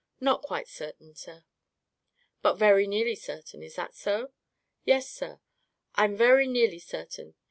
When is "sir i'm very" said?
5.07-6.47